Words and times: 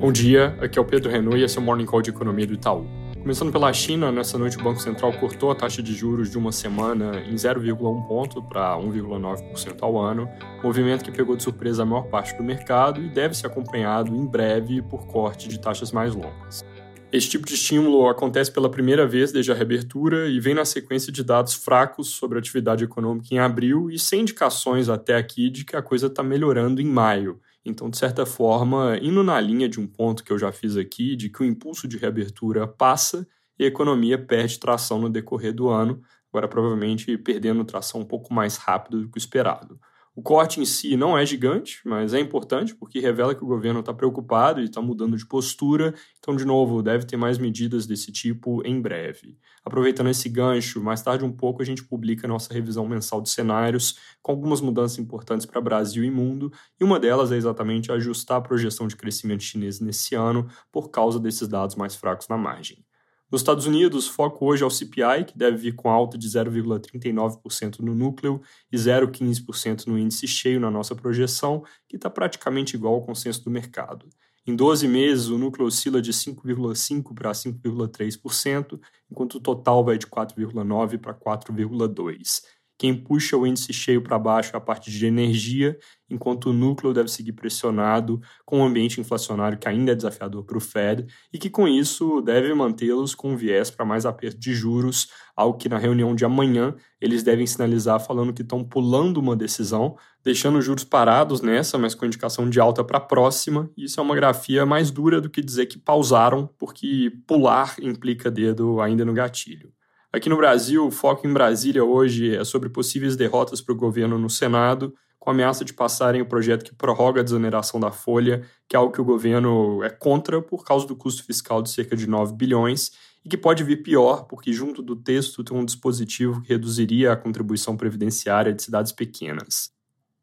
Bom 0.00 0.10
dia, 0.10 0.56
aqui 0.62 0.78
é 0.78 0.82
o 0.82 0.84
Pedro 0.86 1.10
Renault 1.10 1.38
e 1.38 1.44
esse 1.44 1.58
é 1.58 1.60
o 1.60 1.62
Morning 1.62 1.84
Call 1.84 2.00
de 2.00 2.08
Economia 2.08 2.46
do 2.46 2.54
Itaú. 2.54 2.86
Começando 3.20 3.52
pela 3.52 3.70
China, 3.70 4.10
nessa 4.10 4.38
noite 4.38 4.56
o 4.56 4.62
Banco 4.62 4.80
Central 4.80 5.12
cortou 5.12 5.50
a 5.50 5.54
taxa 5.54 5.82
de 5.82 5.92
juros 5.92 6.30
de 6.30 6.38
uma 6.38 6.52
semana 6.52 7.20
em 7.28 7.34
0,1 7.34 7.76
ponto 8.08 8.42
para 8.42 8.78
1,9% 8.78 9.76
ao 9.82 10.00
ano, 10.00 10.26
movimento 10.64 11.04
que 11.04 11.12
pegou 11.12 11.36
de 11.36 11.42
surpresa 11.42 11.82
a 11.82 11.86
maior 11.86 12.04
parte 12.04 12.34
do 12.34 12.42
mercado 12.42 12.98
e 13.02 13.10
deve 13.10 13.36
ser 13.36 13.48
acompanhado 13.48 14.16
em 14.16 14.24
breve 14.24 14.80
por 14.80 15.06
corte 15.06 15.48
de 15.48 15.60
taxas 15.60 15.92
mais 15.92 16.14
longas. 16.14 16.64
Esse 17.12 17.28
tipo 17.28 17.46
de 17.46 17.52
estímulo 17.52 18.08
acontece 18.08 18.50
pela 18.50 18.70
primeira 18.70 19.06
vez 19.06 19.30
desde 19.30 19.52
a 19.52 19.54
reabertura 19.54 20.28
e 20.28 20.40
vem 20.40 20.54
na 20.54 20.64
sequência 20.64 21.12
de 21.12 21.22
dados 21.22 21.52
fracos 21.52 22.08
sobre 22.08 22.38
a 22.38 22.40
atividade 22.40 22.84
econômica 22.84 23.34
em 23.34 23.38
abril 23.38 23.90
e 23.90 23.98
sem 23.98 24.22
indicações 24.22 24.88
até 24.88 25.16
aqui 25.16 25.50
de 25.50 25.62
que 25.62 25.76
a 25.76 25.82
coisa 25.82 26.06
está 26.06 26.22
melhorando 26.22 26.80
em 26.80 26.86
maio. 26.86 27.38
Então, 27.64 27.90
de 27.90 27.98
certa 27.98 28.24
forma, 28.24 28.98
indo 29.02 29.22
na 29.22 29.38
linha 29.40 29.68
de 29.68 29.78
um 29.78 29.86
ponto 29.86 30.24
que 30.24 30.32
eu 30.32 30.38
já 30.38 30.50
fiz 30.50 30.76
aqui, 30.76 31.14
de 31.14 31.28
que 31.28 31.42
o 31.42 31.46
impulso 31.46 31.86
de 31.86 31.98
reabertura 31.98 32.66
passa 32.66 33.26
e 33.58 33.64
a 33.64 33.66
economia 33.66 34.18
perde 34.18 34.58
tração 34.58 34.98
no 34.98 35.10
decorrer 35.10 35.54
do 35.54 35.68
ano, 35.68 36.00
agora 36.32 36.48
provavelmente 36.48 37.18
perdendo 37.18 37.64
tração 37.64 38.00
um 38.00 38.06
pouco 38.06 38.32
mais 38.32 38.56
rápido 38.56 39.02
do 39.02 39.10
que 39.10 39.18
o 39.18 39.20
esperado. 39.20 39.78
O 40.20 40.22
corte 40.22 40.60
em 40.60 40.66
si 40.66 40.98
não 40.98 41.16
é 41.16 41.24
gigante, 41.24 41.80
mas 41.82 42.12
é 42.12 42.20
importante 42.20 42.74
porque 42.74 43.00
revela 43.00 43.34
que 43.34 43.42
o 43.42 43.46
governo 43.46 43.80
está 43.80 43.94
preocupado 43.94 44.60
e 44.60 44.64
está 44.64 44.78
mudando 44.82 45.16
de 45.16 45.24
postura. 45.24 45.94
Então, 46.18 46.36
de 46.36 46.44
novo, 46.44 46.82
deve 46.82 47.06
ter 47.06 47.16
mais 47.16 47.38
medidas 47.38 47.86
desse 47.86 48.12
tipo 48.12 48.60
em 48.66 48.82
breve. 48.82 49.38
Aproveitando 49.64 50.10
esse 50.10 50.28
gancho, 50.28 50.82
mais 50.82 51.00
tarde 51.00 51.24
um 51.24 51.32
pouco 51.32 51.62
a 51.62 51.64
gente 51.64 51.82
publica 51.82 52.28
nossa 52.28 52.52
revisão 52.52 52.86
mensal 52.86 53.22
de 53.22 53.30
cenários 53.30 53.98
com 54.20 54.32
algumas 54.32 54.60
mudanças 54.60 54.98
importantes 54.98 55.46
para 55.46 55.58
Brasil 55.58 56.04
e 56.04 56.10
mundo, 56.10 56.52
e 56.78 56.84
uma 56.84 57.00
delas 57.00 57.32
é 57.32 57.36
exatamente 57.38 57.90
ajustar 57.90 58.36
a 58.36 58.42
projeção 58.42 58.86
de 58.86 58.96
crescimento 58.96 59.42
chinês 59.42 59.80
nesse 59.80 60.14
ano 60.14 60.46
por 60.70 60.90
causa 60.90 61.18
desses 61.18 61.48
dados 61.48 61.76
mais 61.76 61.96
fracos 61.96 62.28
na 62.28 62.36
margem. 62.36 62.84
Nos 63.30 63.42
Estados 63.42 63.64
Unidos, 63.64 64.08
foco 64.08 64.44
hoje 64.44 64.64
é 64.64 64.66
o 64.66 64.70
CPI, 64.70 65.24
que 65.24 65.38
deve 65.38 65.56
vir 65.56 65.76
com 65.76 65.88
alta 65.88 66.18
de 66.18 66.28
0,39% 66.28 67.78
no 67.78 67.94
núcleo 67.94 68.42
e 68.72 68.76
0,15% 68.76 69.86
no 69.86 69.96
índice 69.96 70.26
cheio 70.26 70.58
na 70.58 70.68
nossa 70.68 70.96
projeção, 70.96 71.62
que 71.88 71.94
está 71.94 72.10
praticamente 72.10 72.74
igual 72.74 72.94
ao 72.94 73.06
consenso 73.06 73.44
do 73.44 73.50
mercado. 73.50 74.08
Em 74.44 74.56
12 74.56 74.88
meses, 74.88 75.28
o 75.28 75.38
núcleo 75.38 75.68
oscila 75.68 76.02
de 76.02 76.12
5,5% 76.12 77.14
para 77.14 77.30
5,3%, 77.30 78.80
enquanto 79.08 79.34
o 79.36 79.40
total 79.40 79.84
vai 79.84 79.96
de 79.96 80.08
4,9% 80.08 80.98
para 80.98 81.14
4,2%. 81.14 82.42
Quem 82.80 82.94
puxa 82.94 83.36
o 83.36 83.46
índice 83.46 83.74
cheio 83.74 84.00
para 84.00 84.18
baixo 84.18 84.52
é 84.54 84.56
a 84.56 84.60
parte 84.60 84.90
de 84.90 85.04
energia, 85.04 85.78
enquanto 86.08 86.46
o 86.46 86.52
núcleo 86.54 86.94
deve 86.94 87.10
seguir 87.10 87.32
pressionado 87.32 88.22
com 88.42 88.60
um 88.60 88.64
ambiente 88.64 88.98
inflacionário 88.98 89.58
que 89.58 89.68
ainda 89.68 89.92
é 89.92 89.94
desafiador 89.94 90.44
para 90.44 90.56
o 90.56 90.60
Fed 90.62 91.06
e 91.30 91.38
que, 91.38 91.50
com 91.50 91.68
isso, 91.68 92.22
deve 92.22 92.54
mantê-los 92.54 93.14
com 93.14 93.36
viés 93.36 93.70
para 93.70 93.84
mais 93.84 94.06
aperto 94.06 94.40
de 94.40 94.54
juros, 94.54 95.08
algo 95.36 95.58
que 95.58 95.68
na 95.68 95.76
reunião 95.76 96.14
de 96.14 96.24
amanhã 96.24 96.74
eles 96.98 97.22
devem 97.22 97.46
sinalizar 97.46 98.00
falando 98.00 98.32
que 98.32 98.40
estão 98.40 98.64
pulando 98.64 99.18
uma 99.18 99.36
decisão, 99.36 99.94
deixando 100.24 100.56
os 100.56 100.64
juros 100.64 100.82
parados 100.82 101.42
nessa, 101.42 101.76
mas 101.76 101.94
com 101.94 102.06
indicação 102.06 102.48
de 102.48 102.58
alta 102.58 102.82
para 102.82 102.96
a 102.96 103.02
próxima. 103.02 103.70
Isso 103.76 104.00
é 104.00 104.02
uma 104.02 104.16
grafia 104.16 104.64
mais 104.64 104.90
dura 104.90 105.20
do 105.20 105.28
que 105.28 105.42
dizer 105.42 105.66
que 105.66 105.78
pausaram, 105.78 106.48
porque 106.58 107.12
pular 107.26 107.76
implica 107.78 108.30
dedo 108.30 108.80
ainda 108.80 109.04
no 109.04 109.12
gatilho. 109.12 109.70
Aqui 110.12 110.28
no 110.28 110.36
Brasil, 110.36 110.84
o 110.84 110.90
foco 110.90 111.24
em 111.24 111.32
Brasília 111.32 111.84
hoje 111.84 112.34
é 112.34 112.42
sobre 112.42 112.68
possíveis 112.68 113.14
derrotas 113.14 113.60
para 113.60 113.72
o 113.72 113.76
governo 113.76 114.18
no 114.18 114.28
Senado, 114.28 114.92
com 115.20 115.30
a 115.30 115.32
ameaça 115.32 115.64
de 115.64 115.72
passarem 115.72 116.20
o 116.20 116.26
projeto 116.26 116.64
que 116.64 116.74
prorroga 116.74 117.20
a 117.20 117.22
desoneração 117.22 117.78
da 117.78 117.92
folha, 117.92 118.44
que 118.68 118.74
é 118.74 118.78
algo 118.78 118.92
que 118.92 119.00
o 119.00 119.04
governo 119.04 119.84
é 119.84 119.88
contra 119.88 120.42
por 120.42 120.64
causa 120.64 120.84
do 120.84 120.96
custo 120.96 121.22
fiscal 121.22 121.62
de 121.62 121.70
cerca 121.70 121.94
de 121.94 122.08
9 122.08 122.34
bilhões, 122.34 122.90
e 123.24 123.28
que 123.28 123.36
pode 123.36 123.62
vir 123.62 123.84
pior, 123.84 124.24
porque 124.24 124.52
junto 124.52 124.82
do 124.82 124.96
texto 124.96 125.44
tem 125.44 125.56
um 125.56 125.64
dispositivo 125.64 126.42
que 126.42 126.48
reduziria 126.48 127.12
a 127.12 127.16
contribuição 127.16 127.76
previdenciária 127.76 128.52
de 128.52 128.64
cidades 128.64 128.90
pequenas. 128.90 129.70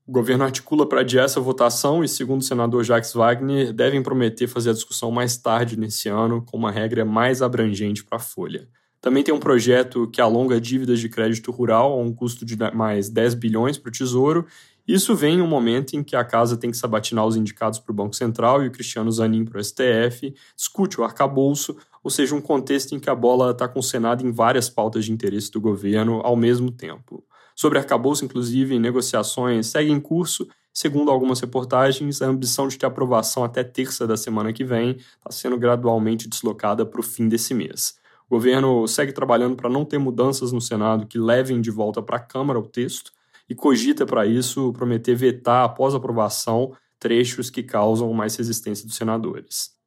O 0.06 0.12
governo 0.12 0.44
articula 0.44 0.86
para 0.88 1.00
adiar 1.00 1.24
essa 1.24 1.40
votação 1.40 2.04
e, 2.04 2.10
segundo 2.10 2.42
o 2.42 2.44
senador 2.44 2.84
Jacques 2.84 3.14
Wagner, 3.14 3.72
devem 3.72 4.04
prometer 4.04 4.48
fazer 4.48 4.72
a 4.72 4.74
discussão 4.74 5.12
mais 5.12 5.38
tarde 5.38 5.80
nesse 5.80 6.10
ano, 6.10 6.44
com 6.44 6.58
uma 6.58 6.72
regra 6.72 7.06
mais 7.06 7.42
abrangente 7.42 8.04
para 8.04 8.18
a 8.18 8.22
folha. 8.22 8.68
Também 9.08 9.24
tem 9.24 9.34
um 9.34 9.40
projeto 9.40 10.06
que 10.10 10.20
alonga 10.20 10.60
dívidas 10.60 11.00
de 11.00 11.08
crédito 11.08 11.50
rural 11.50 11.94
a 11.94 11.96
um 11.96 12.12
custo 12.12 12.44
de 12.44 12.58
mais 12.76 13.08
10 13.08 13.36
bilhões 13.36 13.78
para 13.78 13.88
o 13.88 13.92
Tesouro. 13.94 14.46
Isso 14.86 15.16
vem 15.16 15.36
em 15.36 15.42
um 15.42 15.48
momento 15.48 15.96
em 15.96 16.04
que 16.04 16.14
a 16.14 16.26
casa 16.26 16.58
tem 16.58 16.70
que 16.72 16.76
sabatinar 16.76 17.26
os 17.26 17.38
indicados 17.38 17.80
para 17.80 17.90
o 17.94 17.96
Banco 17.96 18.14
Central 18.14 18.66
e 18.66 18.68
o 18.68 18.72
Cristiano 18.72 19.10
Zanin 19.10 19.46
para 19.46 19.62
o 19.62 19.64
STF, 19.64 20.36
discute 20.58 21.00
o 21.00 21.06
arcabouço, 21.06 21.78
ou 22.04 22.12
seja, 22.12 22.36
um 22.36 22.42
contexto 22.42 22.96
em 22.96 23.00
que 23.00 23.10
a 23.10 23.16
bola 23.16 23.52
está 23.52 23.72
Senado 23.82 24.28
em 24.28 24.32
várias 24.34 24.70
pautas 24.70 25.06
de 25.06 25.14
interesse 25.14 25.50
do 25.50 25.62
governo 25.62 26.20
ao 26.22 26.36
mesmo 26.36 26.70
tempo. 26.70 27.24
Sobre 27.56 27.80
arcabouço, 27.80 28.26
inclusive, 28.26 28.78
negociações 28.78 29.68
seguem 29.68 29.94
em 29.94 30.02
curso 30.02 30.50
Segundo 30.74 31.10
algumas 31.10 31.40
reportagens, 31.40 32.22
a 32.22 32.28
ambição 32.28 32.68
de 32.68 32.78
ter 32.78 32.86
aprovação 32.86 33.44
até 33.44 33.64
terça 33.64 34.06
da 34.06 34.16
semana 34.16 34.54
que 34.54 34.64
vem 34.64 34.92
está 34.92 35.32
sendo 35.32 35.58
gradualmente 35.58 36.30
deslocada 36.30 36.86
para 36.86 37.00
o 37.00 37.04
fim 37.04 37.28
desse 37.28 37.52
mês. 37.56 37.98
O 38.30 38.36
governo 38.36 38.88
segue 38.88 39.14
trabalhando 39.14 39.56
para 39.56 39.70
não 39.70 39.86
ter 39.86 39.98
mudanças 39.98 40.52
no 40.52 40.60
Senado 40.60 41.08
que 41.08 41.18
levem 41.18 41.62
de 41.62 41.72
volta 41.72 42.02
para 42.02 42.18
a 42.18 42.20
Câmara 42.20 42.60
o 42.60 42.68
texto 42.68 43.12
e 43.50 43.56
cogita 43.56 44.06
para 44.06 44.26
isso 44.26 44.74
prometer 44.74 45.16
vetar 45.16 45.64
após 45.64 45.96
aprovação 45.96 46.74
trechos 47.00 47.50
que 47.50 47.64
causam 47.64 48.12
mais 48.12 48.36
resistência 48.36 48.86
dos 48.86 48.96
senadores. 48.96 49.78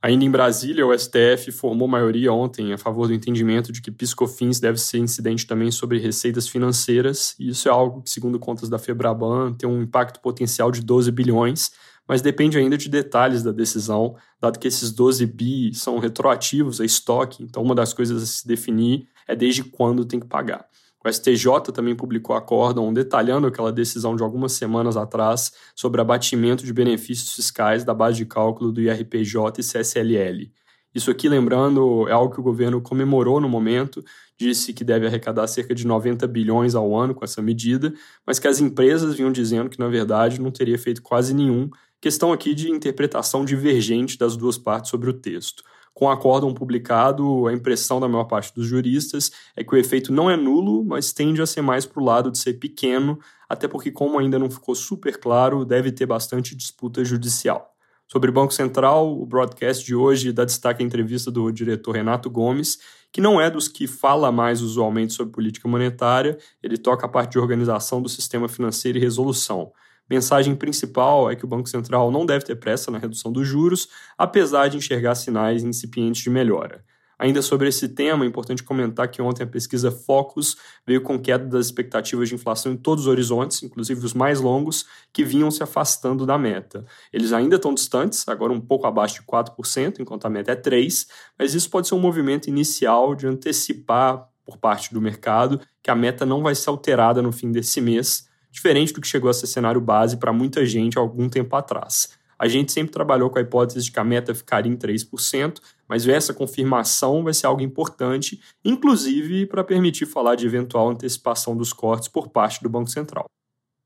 Ainda 0.00 0.24
em 0.24 0.30
Brasília, 0.30 0.84
o 0.84 0.98
STF 0.98 1.52
formou 1.52 1.86
maioria 1.86 2.32
ontem 2.32 2.72
a 2.72 2.78
favor 2.78 3.06
do 3.06 3.14
entendimento 3.14 3.70
de 3.70 3.80
que 3.80 3.90
piscofins 3.90 4.58
deve 4.58 4.78
ser 4.78 4.98
incidente 4.98 5.46
também 5.46 5.70
sobre 5.70 5.98
receitas 5.98 6.48
financeiras, 6.48 7.36
e 7.38 7.50
isso 7.50 7.68
é 7.68 7.70
algo 7.70 8.02
que, 8.02 8.10
segundo 8.10 8.36
contas 8.36 8.68
da 8.68 8.80
Febraban, 8.80 9.52
tem 9.52 9.68
um 9.68 9.80
impacto 9.80 10.18
potencial 10.20 10.72
de 10.72 10.80
12 10.80 11.12
bilhões, 11.12 11.70
mas 12.08 12.20
depende 12.20 12.58
ainda 12.58 12.76
de 12.76 12.88
detalhes 12.88 13.42
da 13.42 13.52
decisão, 13.52 14.16
dado 14.40 14.58
que 14.58 14.68
esses 14.68 14.92
12 14.92 15.24
bi 15.26 15.74
são 15.74 15.98
retroativos 15.98 16.80
a 16.80 16.84
estoque, 16.84 17.42
então 17.42 17.62
uma 17.62 17.74
das 17.74 17.92
coisas 17.92 18.22
a 18.22 18.26
se 18.26 18.46
definir 18.46 19.08
é 19.26 19.36
desde 19.36 19.64
quando 19.64 20.04
tem 20.04 20.20
que 20.20 20.26
pagar. 20.26 20.66
O 21.04 21.12
STJ 21.12 21.72
também 21.74 21.96
publicou 21.96 22.36
acórdão 22.36 22.92
detalhando 22.92 23.48
aquela 23.48 23.72
decisão 23.72 24.14
de 24.14 24.22
algumas 24.22 24.52
semanas 24.52 24.96
atrás 24.96 25.52
sobre 25.74 26.00
abatimento 26.00 26.64
de 26.64 26.72
benefícios 26.72 27.34
fiscais 27.34 27.84
da 27.84 27.92
base 27.92 28.18
de 28.18 28.26
cálculo 28.26 28.70
do 28.70 28.80
IRPJ 28.80 29.58
e 29.58 29.64
CSLL. 29.64 30.52
Isso 30.94 31.10
aqui, 31.10 31.28
lembrando, 31.28 32.06
é 32.06 32.12
algo 32.12 32.32
que 32.32 32.38
o 32.38 32.42
governo 32.42 32.80
comemorou 32.80 33.40
no 33.40 33.48
momento, 33.48 34.04
disse 34.38 34.72
que 34.72 34.84
deve 34.84 35.06
arrecadar 35.06 35.46
cerca 35.46 35.74
de 35.74 35.86
90 35.86 36.26
bilhões 36.28 36.74
ao 36.74 36.94
ano 36.94 37.14
com 37.14 37.24
essa 37.24 37.40
medida, 37.40 37.92
mas 38.26 38.38
que 38.38 38.46
as 38.46 38.60
empresas 38.60 39.14
vinham 39.14 39.32
dizendo 39.32 39.70
que, 39.70 39.78
na 39.78 39.88
verdade, 39.88 40.40
não 40.40 40.50
teria 40.50 40.78
feito 40.78 41.02
quase 41.02 41.32
nenhum 41.34 41.70
Questão 42.02 42.32
aqui 42.32 42.52
de 42.52 42.68
interpretação 42.68 43.44
divergente 43.44 44.18
das 44.18 44.36
duas 44.36 44.58
partes 44.58 44.90
sobre 44.90 45.08
o 45.08 45.12
texto. 45.12 45.62
Com 45.94 46.06
o 46.06 46.10
acórdão 46.10 46.52
publicado, 46.52 47.46
a 47.46 47.52
impressão 47.52 48.00
da 48.00 48.08
maior 48.08 48.24
parte 48.24 48.52
dos 48.52 48.66
juristas 48.66 49.30
é 49.54 49.62
que 49.62 49.72
o 49.72 49.78
efeito 49.78 50.12
não 50.12 50.28
é 50.28 50.36
nulo, 50.36 50.84
mas 50.84 51.12
tende 51.12 51.40
a 51.40 51.46
ser 51.46 51.62
mais 51.62 51.86
para 51.86 52.02
o 52.02 52.04
lado 52.04 52.32
de 52.32 52.38
ser 52.38 52.54
pequeno, 52.54 53.20
até 53.48 53.68
porque, 53.68 53.92
como 53.92 54.18
ainda 54.18 54.36
não 54.36 54.50
ficou 54.50 54.74
super 54.74 55.16
claro, 55.20 55.64
deve 55.64 55.92
ter 55.92 56.04
bastante 56.04 56.56
disputa 56.56 57.04
judicial. 57.04 57.72
Sobre 58.08 58.30
o 58.30 58.32
Banco 58.32 58.52
Central, 58.52 59.16
o 59.16 59.24
broadcast 59.24 59.86
de 59.86 59.94
hoje 59.94 60.32
dá 60.32 60.44
destaque 60.44 60.82
à 60.82 60.84
entrevista 60.84 61.30
do 61.30 61.52
diretor 61.52 61.92
Renato 61.92 62.28
Gomes, 62.28 62.80
que 63.12 63.20
não 63.20 63.40
é 63.40 63.48
dos 63.48 63.68
que 63.68 63.86
fala 63.86 64.32
mais 64.32 64.60
usualmente 64.60 65.12
sobre 65.12 65.32
política 65.32 65.68
monetária, 65.68 66.36
ele 66.60 66.76
toca 66.76 67.06
a 67.06 67.08
parte 67.08 67.32
de 67.32 67.38
organização 67.38 68.02
do 68.02 68.08
sistema 68.08 68.48
financeiro 68.48 68.98
e 68.98 69.00
resolução 69.00 69.70
mensagem 70.08 70.54
principal 70.54 71.30
é 71.30 71.36
que 71.36 71.44
o 71.44 71.48
Banco 71.48 71.68
Central 71.68 72.10
não 72.10 72.26
deve 72.26 72.44
ter 72.44 72.56
pressa 72.56 72.90
na 72.90 72.98
redução 72.98 73.32
dos 73.32 73.46
juros, 73.46 73.88
apesar 74.16 74.68
de 74.68 74.76
enxergar 74.76 75.14
sinais 75.14 75.64
incipientes 75.64 76.22
de 76.22 76.30
melhora. 76.30 76.84
Ainda 77.22 77.40
sobre 77.40 77.68
esse 77.68 77.88
tema, 77.88 78.24
é 78.24 78.26
importante 78.26 78.64
comentar 78.64 79.08
que 79.08 79.22
ontem 79.22 79.44
a 79.44 79.46
pesquisa 79.46 79.92
Focus 79.92 80.56
veio 80.84 81.02
com 81.02 81.16
queda 81.16 81.46
das 81.46 81.66
expectativas 81.66 82.28
de 82.28 82.34
inflação 82.34 82.72
em 82.72 82.76
todos 82.76 83.04
os 83.04 83.08
horizontes, 83.08 83.62
inclusive 83.62 84.04
os 84.04 84.12
mais 84.12 84.40
longos, 84.40 84.86
que 85.12 85.22
vinham 85.22 85.48
se 85.48 85.62
afastando 85.62 86.26
da 86.26 86.36
meta. 86.36 86.84
Eles 87.12 87.32
ainda 87.32 87.54
estão 87.54 87.72
distantes, 87.72 88.26
agora 88.26 88.52
um 88.52 88.60
pouco 88.60 88.88
abaixo 88.88 89.20
de 89.20 89.22
4%, 89.22 90.00
enquanto 90.00 90.24
a 90.24 90.30
meta 90.30 90.50
é 90.50 90.56
3%, 90.56 91.06
mas 91.38 91.54
isso 91.54 91.70
pode 91.70 91.86
ser 91.86 91.94
um 91.94 92.00
movimento 92.00 92.48
inicial 92.48 93.14
de 93.14 93.28
antecipar 93.28 94.28
por 94.44 94.58
parte 94.58 94.92
do 94.92 95.00
mercado 95.00 95.60
que 95.80 95.92
a 95.92 95.94
meta 95.94 96.26
não 96.26 96.42
vai 96.42 96.56
ser 96.56 96.70
alterada 96.70 97.22
no 97.22 97.30
fim 97.30 97.52
desse 97.52 97.80
mês, 97.80 98.28
diferente 98.52 98.92
do 98.92 99.00
que 99.00 99.08
chegou 99.08 99.30
a 99.30 99.34
ser 99.34 99.48
cenário 99.48 99.80
base 99.80 100.18
para 100.18 100.32
muita 100.32 100.64
gente 100.64 100.98
algum 100.98 101.28
tempo 101.28 101.56
atrás. 101.56 102.10
A 102.38 102.46
gente 102.48 102.72
sempre 102.72 102.92
trabalhou 102.92 103.30
com 103.30 103.38
a 103.38 103.42
hipótese 103.42 103.84
de 103.84 103.92
que 103.92 104.00
a 104.00 104.04
meta 104.04 104.34
ficaria 104.34 104.70
em 104.70 104.76
3%, 104.76 105.60
mas 105.88 106.06
essa 106.06 106.34
confirmação 106.34 107.22
vai 107.22 107.32
ser 107.32 107.46
algo 107.46 107.62
importante, 107.62 108.40
inclusive 108.64 109.46
para 109.46 109.62
permitir 109.62 110.06
falar 110.06 110.34
de 110.34 110.44
eventual 110.44 110.90
antecipação 110.90 111.56
dos 111.56 111.72
cortes 111.72 112.08
por 112.08 112.28
parte 112.28 112.62
do 112.62 112.68
Banco 112.68 112.90
Central. 112.90 113.26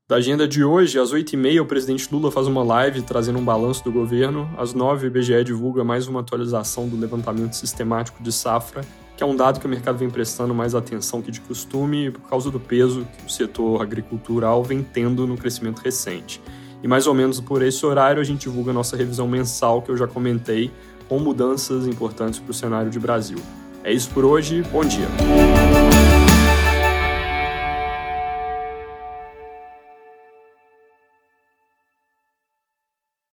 Da 0.09 0.15
agenda 0.15 0.47
de 0.47 0.63
hoje, 0.63 0.97
às 0.97 1.13
8h30, 1.13 1.61
o 1.61 1.65
presidente 1.65 2.07
Lula 2.11 2.31
faz 2.31 2.47
uma 2.47 2.63
live 2.63 3.01
trazendo 3.01 3.39
um 3.39 3.45
balanço 3.45 3.83
do 3.83 3.91
governo. 3.91 4.49
Às 4.57 4.73
9 4.73 5.05
o 5.05 5.07
IBGE 5.07 5.43
divulga 5.43 5.83
mais 5.83 6.07
uma 6.07 6.21
atualização 6.21 6.87
do 6.87 6.97
levantamento 6.97 7.53
sistemático 7.53 8.23
de 8.23 8.31
safra, 8.31 8.81
que 9.17 9.23
é 9.23 9.25
um 9.25 9.35
dado 9.35 9.59
que 9.59 9.65
o 9.65 9.69
mercado 9.69 9.97
vem 9.97 10.11
prestando 10.11 10.53
mais 10.53 10.75
atenção 10.75 11.23
que 11.23 11.31
de 11.31 11.41
costume 11.41 12.11
por 12.11 12.21
causa 12.29 12.51
do 12.51 12.59
peso 12.59 13.05
que 13.17 13.25
o 13.25 13.29
setor 13.29 13.81
agricultural 13.81 14.63
vem 14.63 14.83
tendo 14.83 15.25
no 15.25 15.35
crescimento 15.35 15.79
recente. 15.79 16.39
E 16.83 16.87
mais 16.87 17.07
ou 17.07 17.15
menos 17.15 17.39
por 17.41 17.63
esse 17.63 17.83
horário 17.83 18.21
a 18.21 18.23
gente 18.23 18.41
divulga 18.41 18.69
a 18.69 18.73
nossa 18.75 18.95
revisão 18.95 19.27
mensal 19.27 19.81
que 19.81 19.89
eu 19.89 19.97
já 19.97 20.05
comentei, 20.05 20.71
com 21.09 21.17
mudanças 21.17 21.87
importantes 21.87 22.39
para 22.39 22.51
o 22.51 22.53
cenário 22.53 22.91
de 22.91 22.99
Brasil. 22.99 23.39
É 23.83 23.91
isso 23.91 24.09
por 24.11 24.23
hoje, 24.23 24.61
bom 24.71 24.85
dia! 24.85 25.07